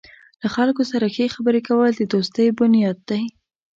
له 0.41 0.47
خلکو 0.55 0.83
سره 0.91 1.05
ښې 1.15 1.25
خبرې 1.35 1.61
کول 1.67 1.91
د 1.95 2.01
دوستۍ 2.13 2.47
بنیاد 2.59 2.97
دی. 3.09 3.23